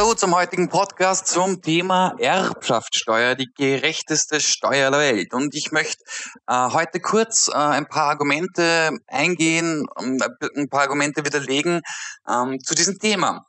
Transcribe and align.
Hallo 0.00 0.14
zum 0.14 0.34
heutigen 0.34 0.70
Podcast 0.70 1.26
zum 1.26 1.60
Thema 1.60 2.14
Erbschaftssteuer, 2.18 3.34
die 3.34 3.50
gerechteste 3.54 4.40
Steuer 4.40 4.90
der 4.90 4.98
Welt. 4.98 5.34
Und 5.34 5.54
ich 5.54 5.72
möchte 5.72 6.02
äh, 6.46 6.70
heute 6.70 7.00
kurz 7.00 7.48
äh, 7.48 7.52
ein 7.52 7.86
paar 7.86 8.08
Argumente 8.08 8.92
eingehen, 9.08 9.84
ein 9.96 10.70
paar 10.70 10.80
Argumente 10.80 11.26
widerlegen 11.26 11.82
ähm, 12.26 12.60
zu 12.60 12.74
diesem 12.74 12.98
Thema. 12.98 13.44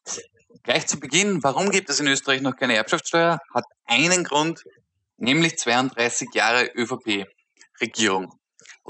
Gleich 0.64 0.88
zu 0.88 1.00
Beginn, 1.00 1.42
warum 1.42 1.70
gibt 1.70 1.90
es 1.90 2.02
in 2.02 2.08
Österreich 2.08 2.42
noch 2.42 2.58
keine 2.58 2.76
Erbschaftssteuer? 2.76 3.40
Hat 3.54 3.64
einen 3.86 4.26
Grund, 4.26 4.62
nämlich 5.16 5.58
32 5.58 6.34
Jahre 6.34 6.70
ÖVP-Regierung 6.76 8.41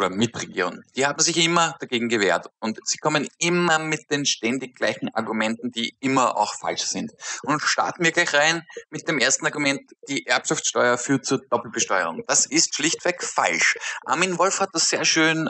oder 0.02 0.10
Mitregierung, 0.10 0.82
die 0.96 1.06
haben 1.06 1.22
sich 1.22 1.38
immer 1.38 1.76
dagegen 1.80 2.10
gewehrt 2.10 2.48
und 2.60 2.80
sie 2.86 2.98
kommen 2.98 3.28
immer 3.38 3.78
mit 3.78 4.10
den 4.10 4.26
ständig 4.26 4.76
gleichen 4.76 5.14
Argumenten, 5.14 5.72
die 5.72 5.96
immer 6.00 6.38
auch 6.38 6.56
falsch 6.56 6.84
sind. 6.84 7.12
Und 7.44 7.62
starten 7.62 8.04
wir 8.04 8.12
gleich 8.12 8.34
rein 8.34 8.64
mit 8.90 9.08
dem 9.08 9.20
ersten 9.20 9.46
Argument, 9.46 9.82
die 10.10 10.26
Erbschaftssteuer 10.26 10.98
führt 10.98 11.26
zur 11.26 11.42
Doppelbesteuerung. 11.50 12.24
Das 12.28 12.46
ist 12.48 12.76
schlichtweg 12.76 13.24
falsch. 13.24 13.78
Armin 14.06 14.40
Wolf 14.40 14.60
hat 14.60 14.70
das 14.74 14.90
sehr 14.90 15.06
schön 15.06 15.50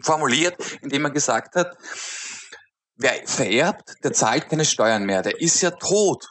formuliert, 0.00 0.56
indem 0.82 1.06
er 1.06 1.10
gesagt 1.10 1.56
hat, 1.56 1.76
wer 2.96 3.26
vererbt, 3.26 3.94
der 4.04 4.12
zahlt 4.12 4.50
keine 4.50 4.66
Steuern 4.66 5.04
mehr, 5.04 5.22
der 5.22 5.40
ist 5.40 5.62
ja 5.62 5.70
tot. 5.70 6.26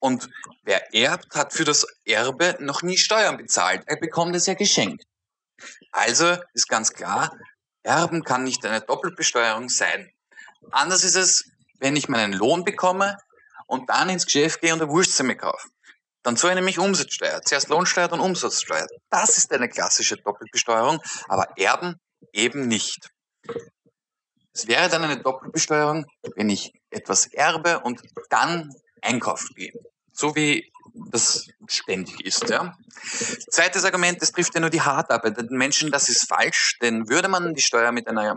Und 0.00 0.28
wer 0.62 0.94
erbt, 0.94 1.34
hat 1.34 1.52
für 1.52 1.64
das 1.64 1.86
Erbe 2.04 2.56
noch 2.60 2.82
nie 2.82 2.96
Steuern 2.96 3.36
bezahlt. 3.36 3.82
Er 3.86 3.96
bekommt 3.96 4.36
es 4.36 4.46
ja 4.46 4.54
geschenkt. 4.54 5.07
Also 5.90 6.36
ist 6.54 6.68
ganz 6.68 6.92
klar, 6.92 7.36
Erben 7.82 8.22
kann 8.22 8.44
nicht 8.44 8.64
eine 8.66 8.80
Doppelbesteuerung 8.80 9.68
sein. 9.68 10.10
Anders 10.70 11.04
ist 11.04 11.16
es, 11.16 11.50
wenn 11.78 11.96
ich 11.96 12.08
meinen 12.08 12.32
Lohn 12.32 12.64
bekomme 12.64 13.16
und 13.66 13.88
dann 13.88 14.08
ins 14.08 14.26
Geschäft 14.26 14.60
gehe 14.60 14.72
und 14.72 14.82
eine 14.82 14.90
Wurstsemme 14.90 15.36
kaufe. 15.36 15.68
Dann 16.22 16.36
zahle 16.36 16.54
ich 16.54 16.56
nämlich 16.56 16.78
Umsatzsteuer. 16.78 17.40
Zuerst 17.42 17.68
Lohnsteuer, 17.68 18.08
dann 18.08 18.20
Umsatzsteuer. 18.20 18.86
Das 19.08 19.38
ist 19.38 19.52
eine 19.52 19.68
klassische 19.68 20.16
Doppelbesteuerung, 20.16 21.00
aber 21.28 21.56
Erben 21.56 21.96
eben 22.32 22.68
nicht. 22.68 23.08
Es 24.52 24.66
wäre 24.66 24.88
dann 24.88 25.04
eine 25.04 25.22
Doppelbesteuerung, 25.22 26.04
wenn 26.34 26.50
ich 26.50 26.72
etwas 26.90 27.26
erbe 27.32 27.80
und 27.80 28.02
dann 28.28 28.74
einkaufen 29.00 29.54
gehe. 29.54 29.72
So 30.12 30.34
wie 30.34 30.70
das 31.10 31.48
ständig 31.66 32.24
ist. 32.24 32.48
Ja. 32.48 32.76
Zweites 33.50 33.84
Argument, 33.84 34.20
das 34.20 34.32
trifft 34.32 34.54
ja 34.54 34.60
nur 34.60 34.70
die 34.70 34.80
hart 34.80 35.10
arbeitenden 35.10 35.56
Menschen, 35.56 35.90
das 35.90 36.08
ist 36.08 36.28
falsch, 36.28 36.78
denn 36.82 37.08
würde 37.08 37.28
man 37.28 37.54
die 37.54 37.62
Steuer 37.62 37.92
mit 37.92 38.08
einer 38.08 38.36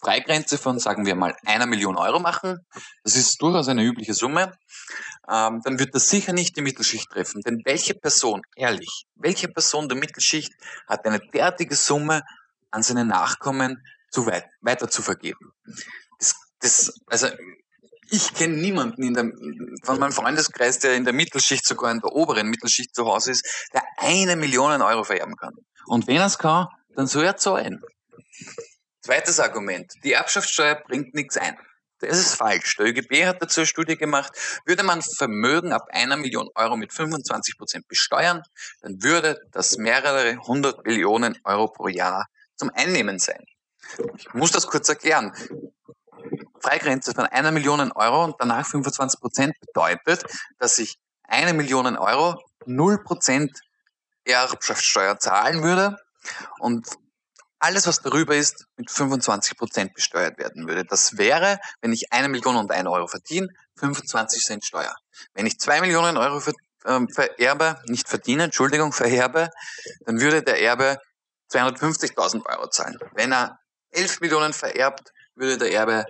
Freigrenze 0.00 0.58
von, 0.58 0.78
sagen 0.78 1.06
wir 1.06 1.14
mal, 1.14 1.36
einer 1.44 1.66
Million 1.66 1.96
Euro 1.96 2.18
machen, 2.18 2.58
das 3.04 3.16
ist 3.16 3.40
durchaus 3.40 3.68
eine 3.68 3.84
übliche 3.84 4.14
Summe, 4.14 4.52
ähm, 5.28 5.60
dann 5.64 5.78
wird 5.78 5.94
das 5.94 6.10
sicher 6.10 6.32
nicht 6.32 6.56
die 6.56 6.62
Mittelschicht 6.62 7.10
treffen. 7.10 7.40
Denn 7.42 7.62
welche 7.64 7.94
Person, 7.94 8.42
ehrlich, 8.54 9.06
welche 9.14 9.48
Person 9.48 9.88
der 9.88 9.98
Mittelschicht 9.98 10.52
hat 10.86 11.04
eine 11.04 11.20
derartige 11.20 11.74
Summe 11.74 12.22
an 12.70 12.82
seine 12.82 13.04
Nachkommen 13.04 13.82
zu 14.10 14.26
weit, 14.26 14.46
weiter 14.60 14.88
zu 14.88 15.02
vergeben? 15.02 15.52
Das, 16.18 16.34
das, 16.60 17.00
also 17.06 17.28
ich 18.10 18.34
kenne 18.34 18.54
niemanden 18.54 19.02
in 19.02 19.14
der, 19.14 19.30
von 19.84 19.98
meinem 19.98 20.12
Freundeskreis, 20.12 20.78
der 20.78 20.94
in 20.94 21.04
der 21.04 21.12
Mittelschicht, 21.12 21.66
sogar 21.66 21.90
in 21.90 22.00
der 22.00 22.12
oberen 22.12 22.48
Mittelschicht 22.48 22.94
zu 22.94 23.06
Hause 23.06 23.32
ist, 23.32 23.68
der 23.72 23.82
eine 23.98 24.36
Million 24.36 24.82
Euro 24.82 25.04
vererben 25.04 25.36
kann. 25.36 25.54
Und 25.86 26.06
wenn 26.06 26.16
er 26.16 26.26
es 26.26 26.38
kann, 26.38 26.68
dann 26.94 27.06
soll 27.06 27.24
er 27.24 27.36
zahlen. 27.36 27.82
Zweites 29.02 29.38
Argument. 29.40 29.92
Die 30.04 30.12
Erbschaftssteuer 30.12 30.76
bringt 30.86 31.14
nichts 31.14 31.36
ein. 31.36 31.56
Das 32.00 32.18
ist 32.18 32.34
falsch. 32.34 32.76
Der 32.76 32.86
ÖGB 32.86 33.24
hat 33.24 33.40
dazu 33.40 33.60
eine 33.60 33.66
Studie 33.66 33.96
gemacht. 33.96 34.32
Würde 34.66 34.82
man 34.82 35.00
Vermögen 35.00 35.72
ab 35.72 35.86
einer 35.88 36.16
Million 36.16 36.48
Euro 36.54 36.76
mit 36.76 36.92
25 36.92 37.56
Prozent 37.56 37.88
besteuern, 37.88 38.42
dann 38.82 39.02
würde 39.02 39.38
das 39.52 39.78
mehrere 39.78 40.36
hundert 40.46 40.84
Millionen 40.84 41.38
Euro 41.44 41.68
pro 41.68 41.88
Jahr 41.88 42.26
zum 42.56 42.70
Einnehmen 42.74 43.18
sein. 43.18 43.42
Ich 44.18 44.34
muss 44.34 44.50
das 44.50 44.66
kurz 44.66 44.88
erklären. 44.88 45.32
Freigrenze 46.66 47.14
von 47.14 47.26
einer 47.26 47.52
Million 47.52 47.92
Euro 47.92 48.24
und 48.24 48.34
danach 48.40 48.66
25 48.66 49.20
Prozent 49.20 49.54
bedeutet, 49.60 50.24
dass 50.58 50.78
ich 50.80 50.98
eine 51.22 51.52
Million 51.52 51.96
Euro 51.96 52.42
0 52.66 53.04
Prozent 53.04 53.60
Erbschaftssteuer 54.24 55.16
zahlen 55.20 55.62
würde 55.62 55.96
und 56.58 56.88
alles, 57.60 57.86
was 57.86 58.00
darüber 58.00 58.34
ist, 58.34 58.66
mit 58.76 58.90
25 58.90 59.56
Prozent 59.56 59.94
besteuert 59.94 60.38
werden 60.38 60.66
würde. 60.66 60.84
Das 60.84 61.16
wäre, 61.18 61.60
wenn 61.80 61.92
ich 61.92 62.12
eine 62.12 62.28
Million 62.28 62.56
und 62.56 62.72
ein 62.72 62.88
Euro 62.88 63.06
verdiene, 63.06 63.48
25 63.78 64.42
Cent 64.42 64.64
Steuer. 64.64 64.94
Wenn 65.34 65.46
ich 65.46 65.60
zwei 65.60 65.80
Millionen 65.80 66.16
Euro 66.16 66.40
ver, 66.40 66.52
äh, 66.84 67.00
vererbe, 67.14 67.80
nicht 67.86 68.08
verdiene, 68.08 68.44
Entschuldigung, 68.44 68.92
vererbe, 68.92 69.50
dann 70.04 70.20
würde 70.20 70.42
der 70.42 70.60
Erbe 70.60 70.98
250.000 71.52 72.44
Euro 72.46 72.68
zahlen. 72.68 72.98
Wenn 73.14 73.32
er 73.32 73.60
11 73.90 74.20
Millionen 74.20 74.52
vererbt, 74.52 75.12
würde 75.36 75.58
der 75.58 75.72
Erbe 75.72 76.04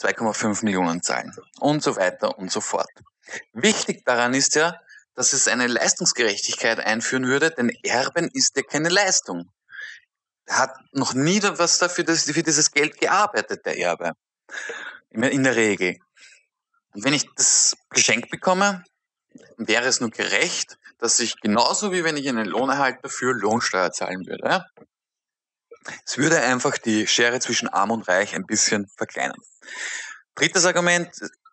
2,5 0.00 0.64
Millionen 0.64 1.02
zahlen 1.02 1.34
und 1.60 1.82
so 1.82 1.96
weiter 1.96 2.38
und 2.38 2.50
so 2.50 2.60
fort. 2.60 2.90
Wichtig 3.52 4.04
daran 4.04 4.34
ist 4.34 4.54
ja, 4.54 4.80
dass 5.14 5.32
es 5.32 5.48
eine 5.48 5.66
Leistungsgerechtigkeit 5.66 6.78
einführen 6.80 7.26
würde, 7.26 7.50
denn 7.50 7.70
Erben 7.82 8.28
ist 8.32 8.56
ja 8.56 8.62
keine 8.62 8.90
Leistung. 8.90 9.50
Er 10.44 10.58
hat 10.58 10.76
noch 10.92 11.14
nie 11.14 11.42
was 11.42 11.78
dafür, 11.78 12.04
für 12.06 12.42
dieses 12.42 12.70
Geld 12.70 13.00
gearbeitet, 13.00 13.64
der 13.66 13.78
Erbe. 13.78 14.12
In 15.10 15.42
der 15.42 15.56
Regel. 15.56 15.96
Und 16.92 17.04
wenn 17.04 17.14
ich 17.14 17.26
das 17.34 17.76
geschenkt 17.90 18.30
bekomme, 18.30 18.84
wäre 19.56 19.86
es 19.86 20.00
nur 20.00 20.10
gerecht, 20.10 20.78
dass 20.98 21.20
ich 21.20 21.40
genauso 21.40 21.92
wie 21.92 22.04
wenn 22.04 22.16
ich 22.16 22.28
einen 22.28 22.46
Lohn 22.46 22.70
erhalte, 22.70 23.00
dafür 23.02 23.34
Lohnsteuer 23.34 23.92
zahlen 23.92 24.26
würde. 24.26 24.64
Es 26.04 26.18
würde 26.18 26.40
einfach 26.40 26.78
die 26.78 27.06
Schere 27.06 27.40
zwischen 27.40 27.68
Arm 27.68 27.90
und 27.90 28.08
Reich 28.08 28.34
ein 28.34 28.46
bisschen 28.46 28.88
verkleinern. 28.96 29.40
Drittes 30.34 30.64
Argument, 30.64 31.10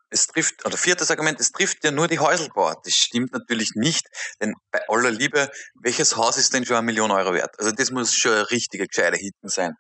es 0.09 0.27
trifft, 0.27 0.66
oder 0.66 0.77
viertes 0.77 1.09
Argument, 1.09 1.39
es 1.39 1.51
trifft 1.51 1.83
ja 1.83 1.91
nur 1.91 2.07
die 2.07 2.19
Häuselbauer. 2.19 2.81
Das 2.83 2.94
stimmt 2.94 3.33
natürlich 3.33 3.71
nicht, 3.75 4.07
denn 4.39 4.53
bei 4.71 4.81
aller 4.88 5.11
Liebe, 5.11 5.51
welches 5.81 6.16
Haus 6.16 6.38
ist 6.38 6.53
denn 6.53 6.66
schon 6.66 6.77
eine 6.77 6.85
Million 6.85 7.11
Euro 7.11 7.33
wert? 7.33 7.57
Also 7.59 7.71
das 7.71 7.91
muss 7.91 8.13
schon 8.13 8.33
ein 8.33 8.45
richtiger 8.45 8.85
gescheiter 8.85 9.17
Hitten 9.17 9.49
sein. 9.49 9.75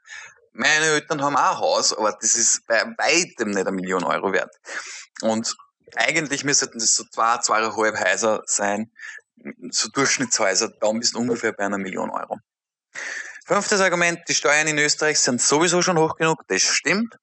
Meine 0.53 0.85
Eltern 0.85 1.21
haben 1.21 1.35
auch 1.35 1.55
ein 1.55 1.59
Haus, 1.59 1.93
aber 1.93 2.15
das 2.19 2.35
ist 2.35 2.65
bei 2.67 2.83
weitem 2.97 3.51
nicht 3.51 3.67
eine 3.67 3.71
Million 3.71 4.03
Euro 4.03 4.33
wert. 4.33 4.53
Und 5.21 5.55
eigentlich 5.95 6.43
müssten 6.43 6.71
das 6.73 6.95
so 6.95 7.03
zwei, 7.11 7.37
zweieinhalb 7.39 7.99
Häuser 7.99 8.41
sein, 8.45 8.91
so 9.71 9.89
Durchschnittshäuser, 9.89 10.69
da 10.79 10.91
bist 10.91 11.15
du 11.15 11.19
ungefähr 11.19 11.53
bei 11.53 11.65
einer 11.65 11.77
Million 11.77 12.09
Euro. 12.09 12.37
Fünftes 13.45 13.81
Argument, 13.81 14.19
die 14.29 14.35
Steuern 14.35 14.67
in 14.67 14.77
Österreich 14.77 15.19
sind 15.19 15.41
sowieso 15.41 15.81
schon 15.81 15.97
hoch 15.97 16.15
genug, 16.15 16.47
das 16.47 16.61
stimmt. 16.61 17.17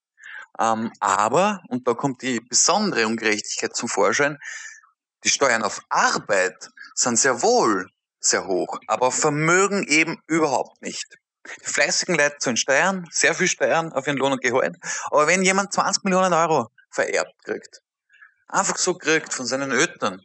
Ähm, 0.59 0.93
aber, 1.01 1.63
und 1.69 1.89
da 1.89 1.95
kommt 1.95 2.21
die 2.21 2.41
besondere 2.41 3.07
Ungerechtigkeit 3.07 3.75
zum 3.75 3.89
Vorschein, 3.89 4.39
die 5.25 5.31
Steuern 5.31 5.63
auf 5.63 5.81
Arbeit 5.89 6.69
sind 6.95 7.19
sehr 7.19 7.41
wohl 7.43 7.89
sehr 8.21 8.47
hoch, 8.47 8.79
aber 8.87 9.07
auf 9.07 9.15
Vermögen 9.19 9.85
eben 9.85 10.23
überhaupt 10.27 10.83
nicht. 10.83 11.07
Die 11.63 11.67
fleißigen 11.67 12.17
Leute 12.17 12.37
zahlen 12.39 12.57
Steuern, 12.59 13.09
sehr 13.11 13.35
viel 13.35 13.49
Steuern 13.49 13.93
auf 13.93 14.07
ihren 14.07 14.19
Lohn 14.19 14.33
und 14.33 14.43
Gehalt, 14.43 14.77
aber 15.07 15.27
wenn 15.27 15.43
jemand 15.43 15.73
20 15.73 16.05
Millionen 16.05 16.35
Euro 16.35 16.69
vererbt 16.91 17.33
kriegt, 17.45 17.81
einfach 18.47 18.77
so 18.77 18.95
kriegt 18.95 19.33
von 19.33 19.47
seinen 19.47 19.73
Eltern, 19.73 20.21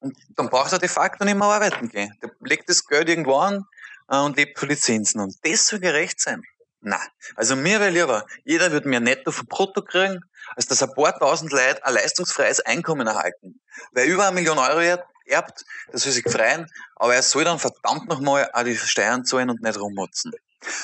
und 0.00 0.16
dann 0.36 0.50
braucht 0.50 0.72
er 0.72 0.78
de 0.78 0.88
facto 0.88 1.24
nicht 1.24 1.36
mehr 1.36 1.46
arbeiten 1.46 1.88
gehen. 1.88 2.12
Der 2.20 2.30
legt 2.40 2.68
das 2.68 2.84
Geld 2.84 3.08
irgendwo 3.08 3.36
an, 3.36 3.64
und 4.06 4.36
lebt 4.36 4.58
für 4.58 4.66
Lizenzen. 4.66 5.20
Und 5.20 5.36
das 5.42 5.66
soll 5.66 5.80
gerecht 5.80 6.20
sein. 6.20 6.42
Na, 6.80 7.00
also 7.36 7.54
mir 7.54 7.78
wäre 7.78 7.90
lieber, 7.90 8.26
jeder 8.44 8.72
würde 8.72 8.88
mehr 8.88 8.98
netto 8.98 9.30
von 9.30 9.46
brutto 9.46 9.82
kriegen, 9.82 10.20
als 10.56 10.66
dass 10.66 10.82
ein 10.82 10.92
paar 10.94 11.16
tausend 11.16 11.52
Leute 11.52 11.84
ein 11.84 11.94
leistungsfreies 11.94 12.60
Einkommen 12.60 13.06
erhalten. 13.06 13.60
Wer 13.92 14.06
über 14.06 14.26
eine 14.26 14.34
Million 14.34 14.58
Euro 14.58 14.80
erbt, 15.26 15.64
das 15.92 16.02
soll 16.02 16.12
sich 16.12 16.28
freuen, 16.28 16.68
aber 16.96 17.14
er 17.14 17.22
soll 17.22 17.44
dann 17.44 17.60
verdammt 17.60 18.08
nochmal 18.08 18.50
auch 18.52 18.64
die 18.64 18.76
Steuern 18.76 19.24
zahlen 19.24 19.50
und 19.50 19.62
nicht 19.62 19.78
rummutzen. 19.78 20.32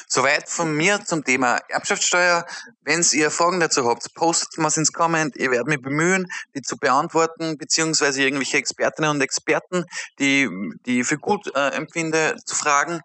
Soweit 0.09 0.49
von 0.49 0.75
mir 0.75 1.05
zum 1.05 1.25
Thema 1.25 1.59
Erbschaftssteuer. 1.69 2.47
Wenn 2.83 3.05
ihr 3.13 3.31
Fragen 3.31 3.61
dazu 3.61 3.89
habt, 3.89 4.13
postet 4.15 4.59
mal 4.59 4.73
ins 4.75 4.93
Comment. 4.93 5.35
Ich 5.37 5.51
werde 5.51 5.69
mich 5.69 5.81
bemühen, 5.81 6.27
die 6.55 6.63
zu 6.63 6.77
beantworten, 6.77 7.59
beziehungsweise 7.59 8.23
irgendwelche 8.23 8.57
Expertinnen 8.57 9.11
und 9.11 9.21
Experten, 9.21 9.85
die, 10.19 10.49
die 10.87 11.01
ich 11.01 11.07
für 11.07 11.19
gut 11.19 11.55
äh, 11.55 11.69
empfinde, 11.71 12.37
zu 12.45 12.55
fragen. 12.55 13.01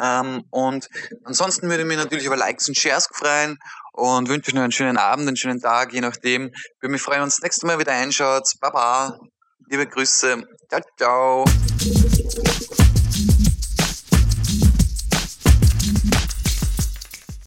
Ähm, 0.00 0.44
und 0.50 0.88
ansonsten 1.24 1.68
würde 1.68 1.82
ich 1.82 1.88
mich 1.88 1.96
natürlich 1.96 2.24
über 2.24 2.36
Likes 2.36 2.68
und 2.68 2.76
Shares 2.76 3.08
freuen 3.12 3.58
und 3.92 4.28
wünsche 4.28 4.50
euch 4.50 4.54
noch 4.54 4.62
einen 4.62 4.72
schönen 4.72 4.96
Abend, 4.96 5.28
einen 5.28 5.36
schönen 5.36 5.60
Tag, 5.60 5.92
je 5.92 6.00
nachdem. 6.00 6.46
Ich 6.54 6.82
würde 6.82 6.92
mich 6.92 7.02
freuen, 7.02 7.18
wenn 7.18 7.26
ihr 7.28 7.30
das 7.30 7.42
nächste 7.42 7.66
Mal 7.66 7.78
wieder 7.78 7.92
einschaut. 7.92 8.48
Baba. 8.60 9.18
Liebe 9.68 9.86
Grüße. 9.86 10.42
Ciao, 10.68 10.82
ciao. 10.96 11.44